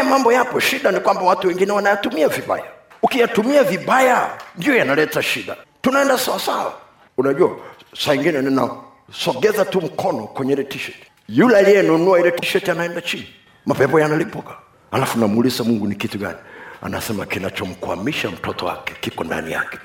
haya 0.00 0.10
mambo 0.10 0.32
yapo. 0.32 0.60
Shida 0.60 0.92
ni 0.92 1.00
kwamba 1.00 1.22
watu 1.22 1.48
wengine 1.48 1.72
wanayatumia 1.72 2.28
vibaya. 2.28 2.64
Ukiyatumia 3.02 3.64
vibaya 3.64 4.30
ndio 4.56 4.76
yanaleta 4.76 5.22
shida. 5.22 5.56
Tunaenda 5.82 6.18
sawasawa 6.18 6.74
unajua 7.18 7.56
saa 7.98 8.14
ingine 8.14 8.42
ninasogeza 8.42 9.64
tu 9.64 9.80
mkono 9.80 10.26
kwenye 10.26 10.52
ile 10.52 10.64
t-shirt. 10.64 10.96
Yule 11.28 11.56
aliyenunua 11.56 12.20
ile 12.20 12.30
t-shirt 12.30 12.68
anaenda 12.68 13.00
chini. 13.00 13.28
Mapepo 13.66 14.00
yanalipuka. 14.00 14.54
Alafu 14.92 15.18
namuuliza 15.18 15.64
mungu 15.64 15.86
ni 15.86 15.94
kitu 15.94 16.18
gani? 16.18 16.38
Anasema 16.82 17.26
kinachomkwamisha 17.26 18.30
mtoto 18.30 18.66
wake 18.66 18.94
kiko 19.00 19.24
ndani 19.24 19.52
yake 19.52 19.78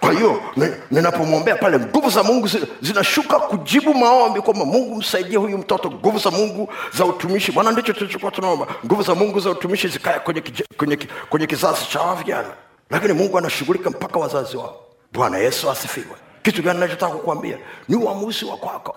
kwa 0.00 0.12
hiyo 0.12 0.42
ninapomwombea 0.90 1.56
pale 1.56 1.78
nguvu 1.78 2.10
za 2.10 2.22
mungu 2.22 2.48
zinashuka 2.82 3.38
kujibu 3.38 3.94
maombi 3.94 4.40
kwamba 4.40 4.64
mungu 4.64 4.94
msaidie 4.96 5.36
huyu 5.36 5.58
mtoto 5.58 5.90
nguvu 5.90 6.18
za 6.18 6.30
mungu 6.30 6.72
za 6.98 7.04
utumishi. 7.04 7.52
Bwana 7.52 7.70
ndicho 7.70 7.92
tulichokuwa 7.92 8.30
tunaomba. 8.32 8.66
Nguvu 8.86 9.02
za 9.02 9.14
mungu 9.14 9.40
za 9.40 9.50
utumishi 9.50 9.88
zikae 9.88 10.18
kwenye, 10.18 10.42
kwenye, 10.76 10.98
kwenye 11.28 11.46
kizazi 11.46 11.86
cha 11.88 11.98
hawa 11.98 12.16
vijana. 12.16 12.48
Lakini 12.90 13.12
mungu 13.12 13.38
anashughulika 13.38 13.90
mpaka 13.90 14.18
wazazi 14.18 14.56
wao. 14.56 14.80
Bwana 15.12 15.38
yesu 15.38 15.70
asifiwe. 15.70 16.16
Kitu 16.42 16.62
gani 16.62 16.80
nachotaka 16.80 17.12
kukuambia? 17.14 17.58
Ni 17.88 17.96
uamuzi 17.96 18.44
wa 18.44 18.56
kwako. 18.56 18.96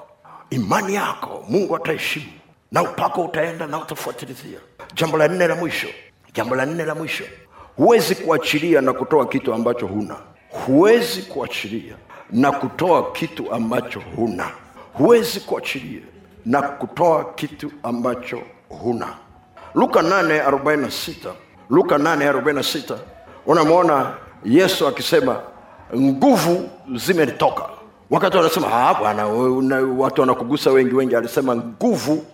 Imani 0.49 0.95
yako 0.95 1.45
mungu 1.49 1.75
ataheshimu. 1.75 2.25
Na 2.71 2.81
upako 2.83 3.21
utaenda 3.23 3.67
na 3.67 3.77
utafuatilizia. 3.77 4.59
Jambo 4.95 5.17
la 5.17 5.27
nne 5.27 5.47
la 5.47 5.55
mwisho. 5.55 5.87
Jambo 6.33 6.55
la 6.55 6.65
nne 6.65 6.85
la 6.85 6.95
mwisho. 6.95 7.23
Huwezi 7.75 8.15
kuachilia 8.15 8.81
na 8.81 8.93
kutoa 8.93 9.25
kitu 9.27 9.53
ambacho 9.53 9.87
huna 9.87 10.15
huwezi 10.65 11.21
kuachilia 11.21 11.95
na 12.31 12.51
kutoa 12.51 13.11
kitu 13.11 13.51
ambacho 13.53 14.01
huna. 14.15 14.51
Huwezi 14.93 15.39
kuachilia 15.39 16.01
na 16.45 16.61
kutoa 16.61 17.33
kitu 17.33 17.71
ambacho 17.83 18.41
huna. 18.69 19.07
Luka 19.75 20.01
846 20.01 21.31
luka 21.69 21.97
846 21.97 22.97
unamwona 23.45 24.13
yesu 24.45 24.87
akisema 24.87 25.41
nguvu 25.95 26.69
zimenitoka. 26.95 27.69
Wakati 28.09 28.37
wanasema 28.37 28.67
"Ah, 28.89 28.93
bwana 28.93 29.27
watu 29.97 30.21
wanakugusa 30.21 30.71
wengi 30.71 30.95
wengi 30.95 31.15
alisema 31.15 31.55
nguvu 31.55 32.25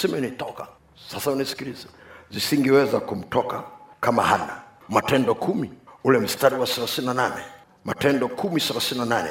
zimenitoka. 0.00 0.66
Sasa 1.08 1.30
unisikilize 1.30 1.86
zisingeweza 2.30 3.00
kumtoka 3.00 3.62
kama 4.00 4.22
hana. 4.22 4.56
Matendo 4.88 5.34
kumi 5.34 5.70
ule 6.04 6.18
mstari 6.18 6.54
wa 6.54 6.66
38 6.66 7.32
matendo 7.84 8.28
kumi 8.28 8.60
38 8.60 9.24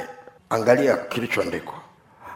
angalia 0.49 0.97
kilichoandikwa. 0.97 1.73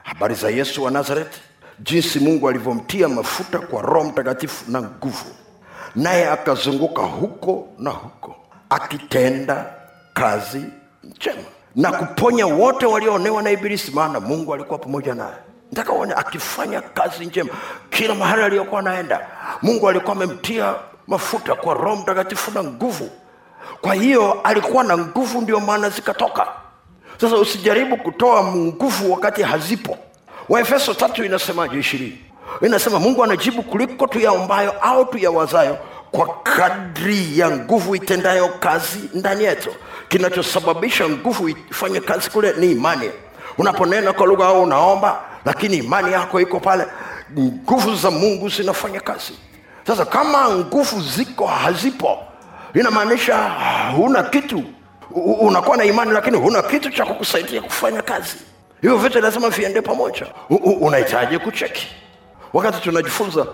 Habari 0.04 0.36
za 0.36 0.50
yesu 0.50 0.84
wa 0.84 0.92
nazareti 0.92 1.40
jinsi 1.80 2.20
mungu 2.20 2.50
alivyomtia 2.50 3.08
mafuta 3.10 3.60
kwa 3.60 3.82
roho 3.82 4.10
mtakatifu 4.10 4.72
na 4.72 4.82
nguvu 4.82 5.26
naye 5.96 6.30
akazunguka 6.30 7.02
huko 7.02 7.68
na 7.80 7.90
huko 7.90 8.36
akitenda 8.70 9.66
kazi 10.14 10.66
njema 11.04 11.42
na 11.76 11.92
kuponya 11.92 12.48
wote 12.48 12.86
walioonewa 12.86 13.42
na 13.44 13.52
ibilisi 13.52 13.92
maana 13.92 14.20
mungu 14.20 14.54
alikuwa 14.54 14.80
pamoja 14.80 15.16
naye. 15.16 15.36
Nataka 15.72 15.94
uone 15.94 16.14
akifanya 16.14 16.82
kazi 16.82 17.26
njema 17.26 17.50
kila 17.90 18.16
mahali 18.16 18.44
aliyokuwa 18.44 18.80
anaenda. 18.80 19.28
Mungu 19.62 19.90
alikuwa 19.90 20.12
amemtia 20.16 20.76
mafuta 21.08 21.56
kwa 21.56 21.74
roho 21.74 21.96
mtakatifu 21.96 22.52
na 22.52 22.64
nguvu 22.64 23.10
kwa 23.82 23.94
hiyo 23.94 24.42
alikuwa 24.44 24.84
na 24.84 24.98
nguvu 24.98 25.42
ndio 25.42 25.60
maana 25.60 25.90
zikatoka. 25.90 26.48
Sasa 27.22 27.36
usijaribu 27.36 27.98
kutoa 27.98 28.44
nguvu 28.44 29.12
wakati 29.12 29.44
hazipo. 29.44 29.98
Waefeso 30.50 30.94
tatu 30.94 31.24
inasemaje 31.24 31.80
ishirini? 31.80 32.18
Inasema 32.62 33.00
mungu 33.00 33.24
anajibu 33.24 33.64
kuliko 33.64 34.08
tuyaombayo 34.08 34.72
au 34.82 35.06
tuyawazayo 35.06 35.78
kwa 36.12 36.28
kadri 36.44 37.40
ya 37.40 37.52
nguvu 37.52 37.96
itendayo 37.96 38.48
kazi 38.60 39.00
ndani 39.14 39.44
yetu. 39.44 39.70
Kinachosababisha 40.10 41.10
nguvu 41.10 41.50
ifanye 41.50 42.00
kazi 42.00 42.30
kule 42.30 42.54
ni 42.58 42.72
imani. 42.72 43.10
Unaponena 43.58 44.14
kwa 44.14 44.26
lugha 44.28 44.46
au 44.48 44.64
unaomba 44.64 45.22
lakini 45.46 45.78
imani 45.78 46.14
yako 46.14 46.42
iko 46.42 46.60
pale 46.60 46.86
nguvu 47.40 47.96
za 47.96 48.12
mungu 48.12 48.50
zinafanya 48.50 49.00
kazi. 49.00 49.34
Sasa 49.88 50.06
kama 50.06 50.50
nguvu 50.50 51.02
ziko 51.02 51.46
hazipo 51.48 52.18
inamaanisha 52.76 53.50
huna 53.96 54.24
kitu. 54.24 54.64
Unakuwa 55.40 55.78
na 55.78 55.84
imani 55.84 56.12
lakini 56.12 56.38
huna 56.38 56.62
kitu 56.62 56.92
cha 56.92 57.06
kukusaidia 57.06 57.62
kufanya 57.62 58.02
kazi. 58.02 58.36
Hivyo 58.82 58.98
vyote 58.98 59.22
lazima 59.22 59.50
viende 59.50 59.82
pamoja. 59.82 60.26
Unahitaji 60.82 61.40
kucheki. 61.40 61.88
Wakati 62.54 62.82
tunajifunza 62.82 63.48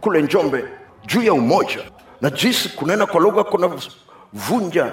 kule 0.00 0.22
njombe 0.22 0.64
juu 1.06 1.22
ya 1.22 1.32
umoja 1.32 1.78
na 2.20 2.30
jinsi 2.30 2.68
kunena 2.68 3.06
kwa 3.06 3.20
lugha 3.20 3.44
kuna 3.44 3.70
vunja 4.32 4.92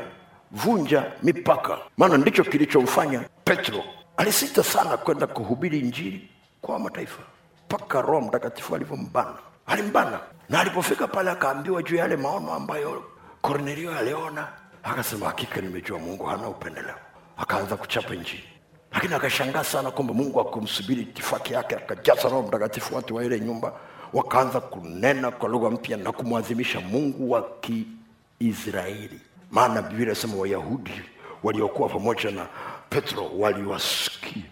vunja 0.52 1.04
mipaka. 1.24 1.78
Maana 1.98 2.18
ndicho 2.18 2.44
kilichomfanya 2.44 3.22
petro. 3.44 3.84
Alisita 4.18 4.64
sana 4.64 4.98
kwenda 4.98 5.28
kuhubiri 5.28 5.80
injili 5.80 6.30
kwa 6.62 6.80
mataifa. 6.80 7.22
Mpaka 7.66 8.02
roho 8.02 8.22
mtakatifu 8.22 8.76
alivyombana. 8.76 9.34
Alimbana. 9.68 10.20
Na 10.50 10.60
alipofika 10.60 11.08
pale 11.08 11.32
akaambiwa 11.32 11.84
juu 11.84 11.96
ya 11.96 12.02
yale 12.02 12.16
maono 12.16 12.54
ambayo 12.54 13.04
kornelio 13.42 13.98
aliona 13.98 14.48
akasema 14.84 15.26
hakika 15.26 15.62
nimejua 15.62 16.00
mungu 16.00 16.24
hana 16.26 16.48
upendeleo. 16.50 16.96
Akaanza 17.38 17.78
kuchapa 17.78 18.16
injili. 18.16 18.44
Lakini 18.92 19.14
akashangaa 19.14 19.64
sana 19.64 19.92
kwamba 19.92 20.14
mungu 20.14 20.42
akumsubiri 20.42 21.02
itifaki 21.02 21.54
yake 21.54 21.76
akajaza 21.76 22.24
roho 22.24 22.42
mtakatifu 22.42 22.96
watu 22.96 23.16
wa 23.16 23.26
ile 23.26 23.40
nyumba. 23.40 23.74
Wakaanza 24.14 24.60
kunena 24.62 25.32
kwa 25.32 25.50
lugha 25.50 25.70
mpya 25.70 25.98
na 25.98 26.12
kumwadhimisha 26.12 26.80
mungu 26.80 27.32
wa 27.32 27.50
kiisraeli. 27.62 29.22
Maana 29.52 29.82
biblia 29.82 30.06
inasema 30.06 30.36
wayahudi 30.36 31.02
waliokuwa 31.44 31.90
pamoja 31.90 32.32
na 32.32 32.48
petro 32.90 33.30
waliwasikia 33.38 34.44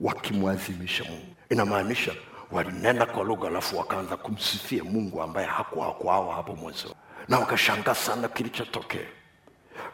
wakimwadhimisha 0.00 1.04
mungu. 1.04 1.26
Inamaanisha 1.50 2.12
walinena 2.52 3.06
kwa 3.06 3.24
lugha 3.24 3.48
alafu 3.48 3.78
wakaanza 3.78 4.16
kumsifia 4.16 4.84
mungu 4.84 5.22
ambaye 5.22 5.46
hakuwa 5.46 5.92
kwao 5.94 6.30
hapo 6.30 6.56
mwanzo 6.56 6.94
na 7.28 7.38
wakashangaa 7.38 7.94
sana 7.94 8.28
kilichotokea. 8.28 9.06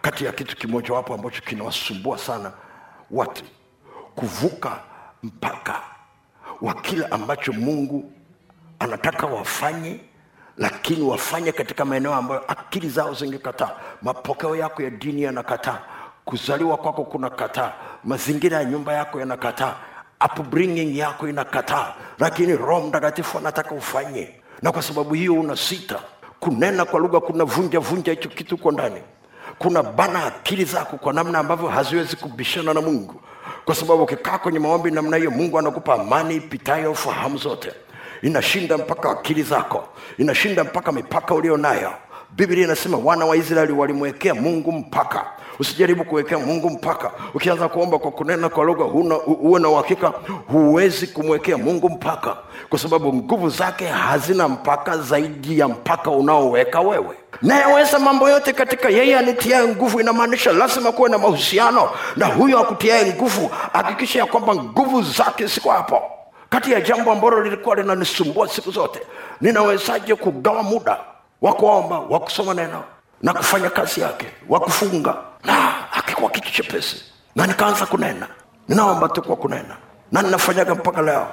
Kati 0.03 0.25
ya 0.25 0.33
kitu 0.33 0.57
kimojawapo 0.57 1.15
ambacho 1.15 1.43
kinawasumbua 1.43 2.19
sana 2.19 2.53
watu. 3.11 3.45
Kuvuka 4.15 4.81
mpaka 5.23 5.83
wa 6.61 6.75
kile 6.75 7.07
ambacho 7.07 7.53
mungu 7.53 8.13
anataka 8.79 9.27
wafanye 9.27 10.01
lakini 10.57 11.03
wafanye 11.03 11.53
katika 11.53 11.85
maeneo 11.85 12.15
ambayo 12.15 12.45
akili 12.53 12.89
zao 12.89 13.15
zingekataa. 13.15 13.71
Mapokeo 14.03 14.57
yako 14.57 14.83
ya 14.83 14.91
dini 14.91 15.23
yanakataa. 15.23 15.79
Kuzaliwa 16.25 16.77
kwako 16.77 17.05
kuna 17.05 17.31
kataa 17.31 17.73
mazingira 18.05 18.59
ya 18.59 18.65
nyumba 18.65 18.93
yako 18.93 19.21
yanakataa. 19.21 19.75
Upbringing 20.39 20.99
yako 20.99 21.29
inakataa. 21.29 21.95
Lakini 22.19 22.57
roho 22.57 22.87
mtakatifu 22.87 23.39
anataka 23.39 23.75
ufanye. 23.75 24.35
Na 24.63 24.73
kwa 24.73 24.83
sababu 24.83 25.15
hiyo 25.15 25.35
una 25.35 25.57
sita 25.57 26.01
kunena 26.41 26.85
kwa 26.85 27.01
lugha 27.01 27.21
kuna 27.21 27.45
vunja 27.45 27.81
vunja 27.81 28.13
hicho 28.13 28.29
kitu 28.29 28.55
uko 28.55 28.73
ndani. 28.73 29.03
Kuna 29.59 29.83
bana 29.83 30.25
akili 30.25 30.65
zako 30.65 30.97
kwa 30.97 31.13
namna 31.13 31.39
ambavyo 31.39 31.69
haziwezi 31.69 32.17
kubishana 32.17 32.75
na 32.75 32.81
mungu. 32.81 33.21
Kwa 33.65 33.75
sababu 33.75 34.03
ukikaa 34.03 34.39
kwenye 34.39 34.59
maombi 34.59 34.91
namna 34.91 35.17
hiyo 35.17 35.31
mungu 35.31 35.59
anakupa 35.59 35.95
amani 35.95 36.37
ipitayo 36.37 36.95
fahamu 36.95 37.39
zote. 37.39 37.73
Inashinda 38.23 38.79
mpaka 38.79 39.11
akili 39.11 39.43
zako. 39.43 39.89
Inashinda 40.19 40.65
mpaka 40.65 40.93
mipaka 40.93 41.35
ulio 41.35 41.57
nayo 41.57 41.93
biblia 42.37 42.65
inasema 42.65 42.99
wana 42.99 43.25
wa 43.25 43.37
israeli 43.37 43.73
walimwekea 43.73 44.35
mungu 44.35 44.73
mpaka. 44.73 45.25
Usijaribu 45.59 46.05
kuwekea 46.05 46.39
mungu 46.39 46.71
mpaka. 46.71 47.11
Ukianza 47.35 47.69
kuomba 47.69 47.99
kwa 47.99 48.11
kunena 48.11 48.49
kwa 48.49 48.65
lugha 48.65 48.85
huwe 48.85 49.17
uwe 49.27 49.61
na 49.61 49.69
uhakika 49.69 50.13
huwezi 50.47 51.07
kumwekea 51.07 51.59
mungu 51.59 51.91
mpaka. 51.91 52.37
Kwa 52.69 52.79
sababu 52.79 53.13
nguvu 53.15 53.49
zake 53.49 53.87
hazina 53.87 54.49
mpaka 54.49 54.99
zaidi 54.99 55.59
ya 55.59 55.69
mpaka 55.69 56.11
unaoweka 56.11 56.81
wewe. 56.81 57.17
Nayeweza 57.43 57.99
mambo 57.99 58.31
yote 58.31 58.53
katika 58.53 58.89
yeye 58.89 59.19
anitiae 59.19 59.69
nguvu 59.69 60.01
inamaanisha 60.01 60.53
lazima 60.53 60.93
kuwe 60.93 61.11
na 61.11 61.19
mahusiano 61.19 61.91
na 62.17 62.27
huyo 62.27 62.59
akutiae 62.59 63.13
nguvu. 63.15 63.51
Hakikisha 63.73 64.19
ya 64.19 64.27
kwamba 64.27 64.55
nguvu 64.55 65.03
zake 65.03 65.47
ziko 65.47 65.71
hapo. 65.71 66.03
Kati 66.51 66.73
ya 66.73 66.81
jambo 66.81 67.13
ambalo 67.13 67.43
lilikuwa 67.43 67.77
linanisumbua 67.77 68.49
siku 68.49 68.71
zote 68.71 69.01
ninawezaje 69.41 70.15
kugawa 70.15 70.63
muda 70.63 70.97
wa 71.43 71.53
kuomba 71.53 71.99
wa 71.99 72.21
kusoma 72.21 72.55
neno 72.55 72.85
na 73.23 73.33
kufanya 73.35 73.71
kazi 73.71 74.01
yake 74.01 74.27
wa 74.49 74.61
kufunga. 74.61 75.17
Na 75.45 75.75
akikuwa 75.93 76.31
kitu 76.31 76.53
chepesi 76.53 77.03
na 77.37 77.47
nikaanza 77.47 77.87
kunena 77.87 78.29
ninaomba 78.69 79.09
tu 79.09 79.23
kwa 79.23 79.37
kunena. 79.37 79.77
Na 80.13 80.23
ninafanyaga 80.23 80.75
mpaka 80.75 81.03
leo. 81.03 81.27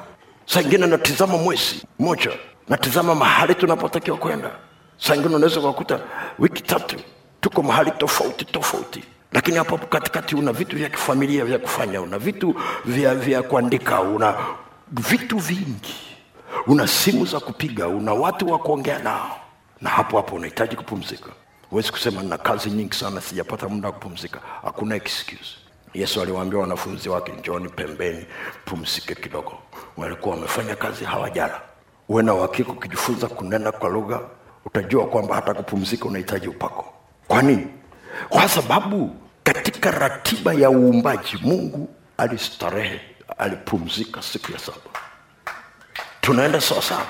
Saa 0.46 0.62
ingine 0.62 0.88
natizama 0.88 1.38
mwezi 1.38 1.84
mmoja, 2.00 2.32
natizama 2.70 3.16
mahali 3.16 3.56
tunapotakiwa 3.56 4.18
kwenda. 4.18 4.52
Saa 4.98 5.16
ingine 5.16 5.36
unaweza 5.36 5.62
kukuta 5.62 6.00
wiki 6.40 6.64
tatu 6.64 6.96
tuko 7.42 7.64
mahali 7.64 7.92
tofauti 7.92 8.46
tofauti. 8.46 9.04
Lakini 9.32 9.58
hapo 9.58 9.78
katikati 9.78 10.36
una 10.36 10.52
vitu 10.54 10.76
vya 10.76 10.90
kifamilia 10.90 11.46
vya 11.46 11.60
kufanya 11.60 12.02
una 12.02 12.20
vitu 12.20 12.56
vya, 12.86 13.16
vya 13.16 13.44
kuandika 13.44 14.02
una 14.02 14.36
vitu 14.92 15.38
vingi. 15.38 15.96
Una 16.68 16.88
simu 16.88 17.26
za 17.26 17.40
kupiga 17.40 17.88
una 17.88 18.14
watu 18.14 18.52
wa 18.52 18.60
kuongea 18.60 19.00
nao 19.00 19.40
na 19.82 19.90
hapo 19.90 20.18
hapo 20.18 20.36
unahitaji 20.36 20.76
kupumzika. 20.76 21.30
Huwezi 21.70 21.92
kusema 21.92 22.24
nina 22.24 22.38
kazi 22.38 22.70
nyingi 22.70 22.96
sana 22.96 23.22
sijapata 23.22 23.70
muda 23.70 23.88
wa 23.88 23.94
kupumzika. 23.94 24.40
Hakuna 24.64 24.96
excuse. 24.96 25.56
Yesu 25.94 26.22
aliwaambia 26.22 26.60
wanafunzi 26.60 27.10
wake 27.10 27.32
njoni 27.32 27.70
pembeni 27.70 28.26
pumzike 28.66 29.16
kidogo. 29.16 29.54
Walikuwa 29.98 30.36
wamefanya 30.36 30.76
kazi 30.76 31.06
hawajala 31.06 31.62
uwe 32.10 32.24
na 32.24 32.34
uhakika 32.34 32.72
ukijifunza 32.72 33.28
kunena 33.28 33.72
kwa 33.72 33.90
lugha 33.90 34.22
utajua 34.66 35.08
kwamba 35.08 35.36
hata 35.36 35.54
kupumzika 35.54 36.06
unahitaji 36.06 36.48
upako. 36.48 36.94
Kwa 37.28 37.42
nini? 37.42 37.68
Kwa 38.30 38.50
sababu 38.50 39.16
katika 39.44 39.92
ratiba 39.92 40.54
ya 40.54 40.70
uumbaji 40.70 41.38
mungu 41.42 41.90
alistarehe 42.18 43.02
alipumzika 43.38 44.22
siku 44.22 44.52
ya 44.52 44.60
saba. 44.60 44.78
Tunaenda 46.22 46.62
sawasawa 46.62 47.06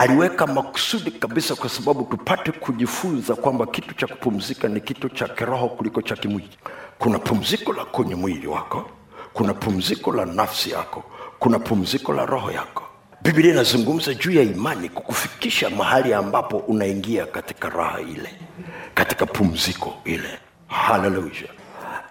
aliweka 0.00 0.46
makusudi 0.46 1.10
kabisa 1.10 1.54
kwa 1.54 1.68
sababu 1.68 2.02
tupate 2.04 2.52
kujifunza 2.52 3.34
kwamba 3.34 3.66
kitu 3.66 3.94
cha 3.94 4.06
kupumzika 4.06 4.68
ni 4.68 4.80
kitu 4.80 5.08
cha 5.08 5.28
kiroho 5.28 5.68
kuliko 5.68 6.02
cha 6.02 6.16
kimwili. 6.16 6.58
Kuna 6.98 7.18
pumziko 7.18 7.72
la 7.72 7.84
kwenye 7.84 8.14
mwili 8.14 8.46
wako 8.46 8.90
kuna 9.32 9.54
pumziko 9.54 10.12
la 10.12 10.24
nafsi 10.24 10.70
yako 10.70 11.04
kuna 11.38 11.58
pumziko 11.58 12.12
la 12.12 12.26
roho 12.26 12.50
yako. 12.50 12.82
Biblia 13.22 13.52
inazungumza 13.52 14.14
juu 14.14 14.30
ya 14.30 14.42
imani 14.42 14.88
kukufikisha 14.88 15.70
mahali 15.70 16.14
ambapo 16.14 16.56
unaingia 16.56 17.26
katika 17.26 17.68
raha 17.68 18.00
ile 18.00 18.34
katika 18.94 19.26
pumziko 19.26 19.94
ile. 20.04 20.38
Haleluya 20.68 21.48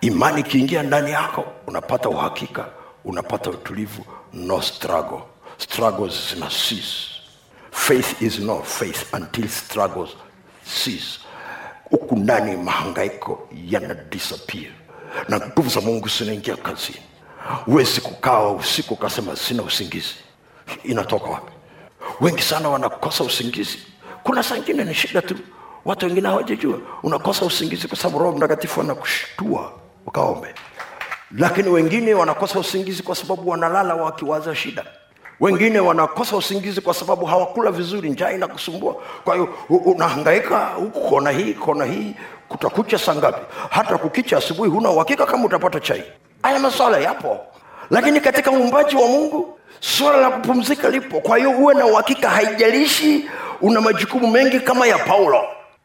imani 0.02 0.40
ikiingia 0.42 0.84
ndani 0.84 1.12
yako 1.12 1.46
unapata 1.68 2.10
uhakika 2.10 2.66
unapata 3.06 3.50
utulivu 3.50 4.06
no 4.34 4.62
struggle. 4.62 5.20
Struggles 5.58 6.34
zina 6.34 6.48
cease 6.48 7.19
faith 7.72 8.22
is 8.22 8.40
not 8.40 8.66
faith 8.66 9.14
until 9.14 9.48
struggles 9.48 10.10
cease. 10.66 11.20
Huku 11.90 12.16
ndani 12.16 12.58
mahangaiko 12.58 13.50
yana 13.66 13.94
disappear. 13.94 14.72
Na 15.30 15.40
nguvu 15.40 15.70
za 15.70 15.82
mungu 15.82 16.08
zinaingia 16.08 16.56
kazini. 16.58 17.00
Huwezi 17.66 18.02
kukaa 18.02 18.48
usiku 18.50 18.94
ukasema 18.94 19.36
sina 19.36 19.64
usingizi. 19.64 20.16
Inatoka 20.84 21.26
wapi? 21.26 21.52
Wengi 22.22 22.42
sana 22.42 22.70
wanakosa 22.70 23.24
usingizi. 23.24 23.80
Kuna 24.24 24.44
saa 24.44 24.58
ingine 24.58 24.84
ni 24.84 24.94
shida 24.94 25.22
tu. 25.22 25.36
Watu 25.86 26.06
wengine 26.06 26.28
hawajajua. 26.28 26.80
Unakosa 27.04 27.46
usingizi 27.46 27.88
kwa 27.88 27.98
sababu 27.98 28.20
roho 28.20 28.38
mtakatifu 28.38 28.82
anakushtua 28.82 29.74
ukaombe. 30.06 30.54
Lakini 31.38 31.70
wengine 31.70 32.14
wanakosa 32.14 32.60
usingizi 32.60 33.04
kwa 33.04 33.16
sababu 33.16 33.50
wanalala 33.50 33.96
wakiwaza 33.96 34.56
shida 34.56 34.86
wengine 35.40 35.80
wanakosa 35.80 36.36
usingizi 36.38 36.82
kwa 36.82 36.94
sababu 36.94 37.26
hawakula 37.26 37.72
vizuri 37.72 38.10
njaa 38.10 38.32
inakusumbua. 38.32 38.96
Kwa 39.24 39.36
hiyo 39.36 39.50
unahangaika 39.70 40.66
huku 40.66 41.10
kona 41.10 41.32
hii 41.32 41.54
kona 41.54 41.86
hii 41.86 42.16
kutakucha 42.50 42.98
saa 42.98 43.16
ngapi? 43.16 43.42
Hata 43.70 43.98
kukicha 43.98 44.38
asubuhi 44.38 44.70
huna 44.70 44.90
uhakika 44.90 45.26
kama 45.26 45.46
utapata 45.46 45.80
chai. 45.80 46.04
Haya 46.44 46.60
maswala 46.60 46.98
yapo. 47.00 47.38
Lakini 47.90 48.22
katika 48.22 48.52
uumbaji 48.52 48.96
wa 48.96 49.08
mungu 49.08 49.60
suala 49.80 50.18
la 50.18 50.30
kupumzika 50.30 50.90
lipo. 50.90 51.20
Kwa 51.22 51.38
hiyo 51.38 51.52
uwe 51.52 51.74
na 51.74 51.86
uhakika 51.86 52.30
haijalishi 52.30 53.30
una 53.62 53.82
majukumu 53.82 54.28
mengi 54.28 54.60
kama 54.60 54.88
ya 54.88 54.98
paulo. 54.98 55.42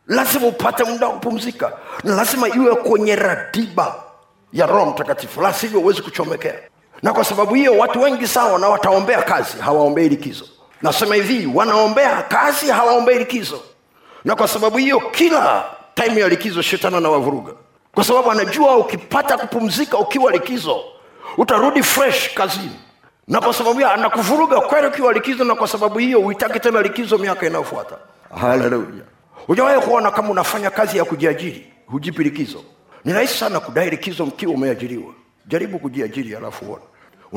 Lazima 0.07 0.47
upate 0.47 0.85
muda 0.85 1.07
wa 1.07 1.13
kupumzika. 1.13 1.73
Na 2.05 2.15
lazima 2.17 2.49
iwe 2.49 2.75
kwenye 2.75 3.17
ratiba 3.17 3.95
ya 4.53 4.67
roho 4.67 4.87
mtakatifu. 4.91 5.41
La 5.43 5.53
sivyo 5.53 5.81
huwezi 5.81 6.03
kuchomekea 6.03 6.55
na 7.05 7.13
kwa 7.13 7.25
sababu 7.25 7.55
hiyo 7.55 7.79
watu 7.79 8.01
wengi 8.03 8.27
sawa 8.27 8.59
na 8.59 8.69
wataombea 8.69 9.23
kazi 9.23 9.59
hawaombei 9.59 10.09
likizo. 10.09 10.45
Nasema 10.83 11.15
hivi 11.15 11.47
wanaombea 11.55 12.23
kazi 12.23 12.67
hawaombei 12.71 13.19
likizo. 13.19 13.61
Na 14.25 14.37
kwa 14.37 14.49
sababu 14.49 14.79
hiyo 14.79 15.01
kila 15.01 15.65
taimu 15.95 16.19
ya 16.19 16.29
likizo 16.29 16.63
shetani 16.63 16.97
anawavuruga. 16.97 17.53
Kwa 17.95 18.05
sababu 18.05 18.31
anajua 18.31 18.77
ukipata 18.77 19.39
kupumzika 19.39 19.99
ukiwa 19.99 20.33
likizo 20.33 20.81
utarudi 21.39 21.83
fresh 21.83 22.35
kazini. 22.35 22.81
Na 23.29 23.41
kwa 23.41 23.55
sababu 23.55 23.77
hiyo 23.79 23.91
anakuvuruga 23.91 24.61
kweli 24.61 24.87
ukiwa 24.87 25.13
likizo 25.13 25.45
na 25.45 25.55
kwa 25.55 25.69
sababu 25.69 25.99
hiyo 25.99 26.21
uitaki 26.21 26.61
tena 26.61 26.83
likizo 26.83 27.19
miaka 27.19 27.47
inayofuata. 27.47 27.97
Haleluya 28.41 29.05
hujawahi 29.47 29.81
kuona 29.81 30.11
kama 30.11 30.29
unafanya 30.31 30.71
kazi 30.71 30.99
ya 30.99 31.05
kujiajiri 31.05 31.73
hujipi 31.87 32.25
likizo? 32.25 32.65
Ni 33.05 33.13
rahisi 33.13 33.35
sana 33.39 33.61
kudai 33.61 33.91
likizo 33.91 34.27
mkiwa 34.27 34.53
umeajiriwa. 34.55 35.13
Jaribu 35.47 35.79
kujiajiri 35.79 36.35
halafu 36.35 36.65
uone 36.65 36.83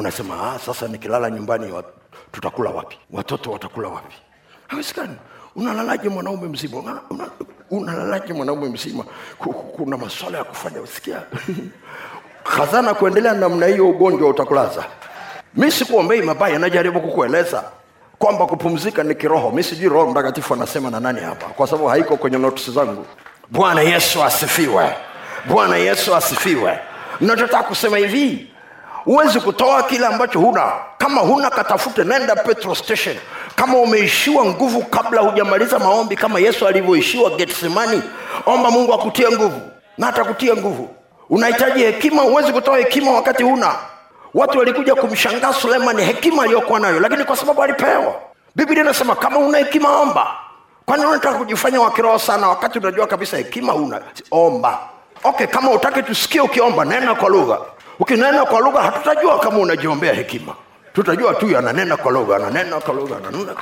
unasema 0.02 0.52
ah, 0.56 0.60
sasa 0.60 0.88
nikilala 0.88 1.30
nyumbani 1.30 1.72
wat, 1.72 1.86
tutakula 2.32 2.70
wapi? 2.70 2.98
Watoto 3.12 3.52
watakula 3.52 3.88
wapi? 3.88 4.16
Hawezekani 4.68 5.16
unalalaje 5.56 6.10
mwanaume 6.10 6.48
mzima? 6.48 6.78
Una, 6.80 7.02
una, 7.10 7.28
unalalaje 7.72 8.34
mwanaume 8.34 8.70
mzima? 8.70 9.04
Ku- 9.38 9.54
ku- 9.54 9.64
kuna 9.78 9.98
maswala 9.98 10.38
ya 10.38 10.44
kufanya 10.44 10.82
usikia 10.82 11.22
khazana 12.58 12.94
kuendelea 12.94 13.34
namna 13.34 13.66
hiyo 13.66 13.90
ugonjwa 13.90 14.30
utakulaza. 14.30 14.86
Mi 15.56 15.72
sikuombei 15.72 16.22
mabaya 16.22 16.60
najaribu 16.60 17.02
kukueleza 17.02 17.64
kwamba 18.20 18.46
kupumzika 18.46 19.04
ni 19.04 19.16
kiroho. 19.16 19.52
Mi 19.52 19.64
sijui 19.64 19.90
roho 19.90 20.12
mtakatifu 20.12 20.54
anasema 20.54 20.90
na 20.92 21.00
nani 21.00 21.20
hapa 21.22 21.46
kwa 21.48 21.68
sababu 21.68 21.88
haiko 21.88 22.18
kwenye 22.18 22.38
notisi 22.38 22.72
zangu. 22.72 23.06
Bwana 23.52 23.82
yesu 23.82 24.24
asifiwe. 24.24 24.96
Bwana 25.48 25.78
yesu 25.78 26.16
asifiwe. 26.16 26.80
Nachotaka 27.22 27.64
kusema 27.64 27.98
hivi 27.98 28.48
huwezi 29.08 29.40
kutoa 29.40 29.84
kile 29.84 30.06
ambacho 30.08 30.40
huna. 30.40 30.72
Kama 30.98 31.22
huna 31.22 31.50
katafute 31.50 32.04
nenda 32.04 32.36
petrol 32.36 32.76
station. 32.76 33.16
Kama 33.56 33.78
umeishiwa 33.78 34.46
nguvu 34.46 34.82
kabla 34.84 35.22
hujamaliza 35.22 35.80
maombi 35.80 36.16
kama 36.16 36.40
yesu 36.40 36.68
alivyoishiwa 36.68 37.30
getsemani 37.30 38.04
omba 38.46 38.72
mungu 38.72 38.94
akutie 38.94 39.30
nguvu 39.32 39.62
na 39.98 40.08
atakutia 40.08 40.54
nguvu. 40.56 40.90
Unahitaji 41.30 41.80
hekima? 41.84 42.22
Huwezi 42.22 42.52
kutoa 42.54 42.78
hekima 42.78 43.12
wakati 43.12 43.44
huna. 43.44 43.76
Watu 44.34 44.58
walikuja 44.60 44.96
kumshangaa 44.96 45.54
sulemani 45.54 46.04
hekima 46.04 46.44
aliyokuwa 46.44 46.80
nayo 46.80 47.00
lakini 47.00 47.24
kwa 47.24 47.36
sababu 47.38 47.64
alipewa. 47.64 48.16
Biblia 48.56 48.82
inasema 48.84 49.16
kama 49.16 49.38
una 49.38 49.58
hekima 49.58 50.00
omba. 50.00 50.28
Kwani 50.86 51.06
unataka 51.06 51.38
kujifanya 51.38 51.82
wakiroho 51.82 52.20
sana 52.20 52.50
wakati 52.50 52.80
unajua 52.80 53.08
kabisa 53.08 53.38
hekima 53.38 53.74
una 53.74 54.02
omba. 54.32 54.80
Okay 55.24 55.48
kama 55.48 55.72
utaki 55.72 56.04
tusikie 56.04 56.42
ukiomba 56.42 56.86
nena 56.86 57.16
kwa 57.16 57.30
lugha 57.30 57.58
ukinena 58.00 58.46
kwa 58.46 58.60
lugha 58.60 58.82
hatutajua 58.82 59.40
kama 59.40 59.58
unajiombea 59.60 60.14
hekima. 60.14 60.56
Tutajua 60.94 61.34
tu 61.36 61.58
ananena 61.58 61.98
kwa 61.98 62.12
lugha 62.12 62.36
ananena 62.36 62.80
kwa 62.80 62.94
lugha 62.94 63.18
ananena 63.18 63.56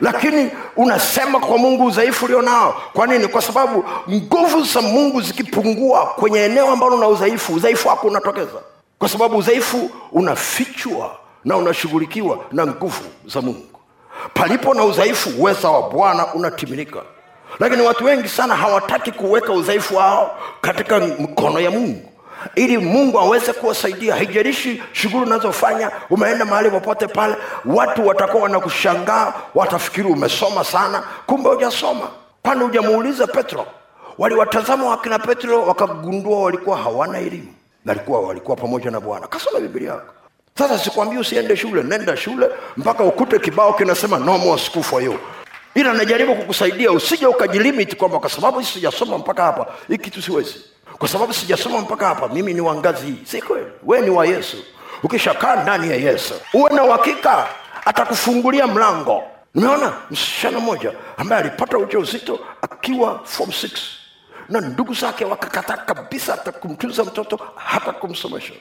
lakini 0.00 0.50
unasema 0.76 1.40
kwa 1.40 1.58
mungu 1.58 1.84
udhaifu 1.84 2.24
ulionao. 2.24 2.82
Kwa 2.92 3.06
nini? 3.06 3.28
Kwa 3.28 3.42
sababu 3.42 3.84
nguvu 4.10 4.62
za 4.62 4.80
mungu 4.82 5.20
zikipungua 5.20 6.06
kwenye 6.06 6.38
eneo 6.38 6.70
ambalo 6.70 6.96
una 6.96 7.08
udhaifu 7.08 7.54
udhaifu 7.54 7.88
wako 7.88 8.06
unatokeza. 8.06 8.58
Kwa 8.98 9.08
sababu 9.08 9.36
udhaifu 9.36 9.90
unafichwa 10.12 11.16
na 11.44 11.56
unashughulikiwa 11.56 12.38
na 12.52 12.66
nguvu 12.66 13.02
za 13.26 13.40
mungu. 13.40 13.66
Palipo 14.34 14.74
na 14.74 14.84
udhaifu 14.84 15.30
uweza 15.38 15.70
wa 15.70 15.90
bwana 15.90 16.34
unatimilika. 16.34 16.98
Lakini 17.60 17.82
watu 17.82 18.04
wengi 18.04 18.28
sana 18.28 18.56
hawataki 18.56 19.12
kuweka 19.12 19.52
udhaifu 19.52 19.96
wao 19.96 20.38
katika 20.60 20.98
mikono 21.00 21.60
ya 21.60 21.70
mungu 21.70 22.08
ili 22.54 22.78
mungu 22.78 23.18
aweze 23.18 23.52
kuwasaidia. 23.52 24.14
Haijalishi 24.16 24.82
shughuli 24.92 25.22
unazofanya 25.26 25.90
umeenda 26.10 26.44
mahali 26.44 26.70
popote 26.70 27.06
pale 27.06 27.36
watu 27.64 28.06
watakuwa 28.06 28.42
wanakushangaa 28.42 29.32
watafikiri 29.54 30.08
umesoma 30.08 30.64
sana 30.64 31.02
kumbe 31.26 31.48
hujasoma. 31.50 32.08
Kwani 32.42 32.62
hujamuuliza 32.62 33.26
petro? 33.26 33.66
Waliwatazama 34.18 34.86
wakina 34.86 35.18
petro 35.18 35.62
wakagundua 35.62 36.42
walikuwa 36.42 36.76
hawana 36.76 37.18
elimu 37.18 37.48
nalikuwa 37.84 38.20
walikuwa 38.20 38.56
pamoja 38.56 38.90
na 38.90 39.00
bwana. 39.00 39.26
Kasoma 39.26 39.60
biblia 39.60 39.90
yako. 39.90 40.14
Sasa 40.58 40.78
sikwambia 40.78 41.20
usiende 41.20 41.56
shule 41.56 41.82
nenda 41.82 42.16
shule 42.16 42.48
mpaka 42.76 43.04
ukute 43.04 43.38
kibao 43.38 43.72
kinasema 43.72 44.18
no 44.18 44.38
more 44.38 44.62
school 44.62 44.82
for 44.82 45.02
you. 45.02 45.18
Ila 45.74 45.92
najaribu 45.92 46.34
kukusaidia 46.34 46.92
usije 46.92 47.26
ukajilimit 47.26 47.96
kwamba 47.96 48.18
kwa 48.20 48.30
sababu 48.30 48.62
sijasoma 48.64 49.18
mpaka 49.18 49.42
hapa 49.42 49.66
hii 49.88 49.98
kitu 49.98 50.22
siwezi 50.22 50.54
kwa 50.98 51.08
sababu 51.08 51.32
sijasoma 51.34 51.80
mpaka 51.80 52.06
hapa 52.06 52.28
mimi 52.28 52.54
ni 52.54 52.60
wa 52.60 52.74
ngazi 52.74 53.06
hii 53.06 53.18
si 53.24 53.42
kweli? 53.42 53.66
We 53.82 54.00
ni 54.00 54.10
wa 54.10 54.26
yesu. 54.26 54.56
Ukishakaa 55.02 55.62
ndani 55.62 55.90
ya 55.90 55.96
yesu 55.96 56.34
uwe 56.54 56.70
na 56.70 56.84
uhakika 56.84 57.46
atakufungulia 57.84 58.66
mlango. 58.66 59.22
Nimeona 59.54 59.92
msichana 60.10 60.58
mmoja 60.60 60.92
ambaye 61.16 61.40
alipata 61.42 61.78
ujauzito 61.78 62.40
akiwa 62.62 63.20
form 63.24 63.50
6 63.50 63.78
na 64.48 64.60
ndugu 64.60 64.94
zake 64.94 65.24
wakakataa 65.24 65.76
kabisa 65.76 66.32
hata 66.32 66.52
kumtunza 66.52 67.04
mtoto 67.04 67.40
hata 67.56 67.92
kumsomesha. 67.92 68.52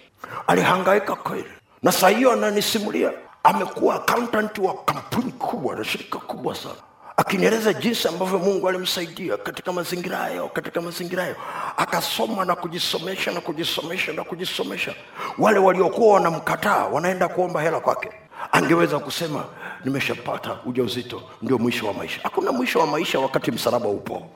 Alihangaika 0.48 1.16
kweli. 1.16 1.50
Na 1.84 1.92
saa 1.92 2.10
hiyo 2.10 2.32
ananisimulia 2.32 3.12
amekuwa 3.44 3.96
accountant 3.96 4.58
wa 4.58 4.74
kampuni 4.86 5.32
kubwa 5.32 5.76
na 5.76 5.84
shirika 5.84 6.20
kubwa 6.20 6.56
sana 6.56 6.76
akinieleza 7.18 7.74
jinsi 7.74 8.08
ambavyo 8.08 8.40
mungu 8.40 8.70
alimsaidia 8.70 9.38
katika 9.38 9.72
mazingira 9.74 10.18
hayo 10.18 10.48
katika 10.48 10.82
mazingira 10.82 11.24
hayo. 11.24 11.36
Akasoma 11.78 12.46
na 12.46 12.56
kujisomesha 12.56 13.32
na 13.32 13.42
kujisomesha 13.42 14.14
na 14.14 14.24
kujisomesha. 14.24 14.94
Wale 15.38 15.60
waliokuwa 15.60 16.14
wanamkataa 16.14 16.86
wanaenda 16.86 17.28
kuomba 17.28 17.62
hela 17.62 17.80
kwake. 17.80 18.10
Angeweza 18.52 19.00
kusema 19.00 19.46
nimeshapata 19.86 20.58
ujauzito 20.66 21.22
ndio 21.42 21.58
mwisho 21.58 21.88
wa 21.88 21.94
maisha. 21.94 22.20
Hakuna 22.24 22.52
mwisho 22.52 22.80
wa 22.80 22.88
maisha 22.88 23.20
wakati 23.20 23.52
msalaba 23.52 23.88
upo. 23.90 24.28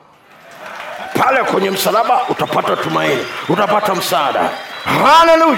Pale 1.22 1.42
kwenye 1.44 1.70
msalaba 1.70 2.28
utapata 2.28 2.76
tumaini 2.76 3.24
utapata 3.48 3.94
msaada. 3.94 4.50
Haleluya 4.84 5.57